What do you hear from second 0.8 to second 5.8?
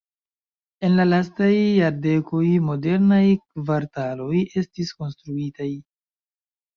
En la lastaj jardekoj modernaj kvartaloj estis konstruitaj.